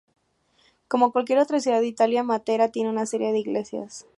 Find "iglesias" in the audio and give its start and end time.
3.37-4.07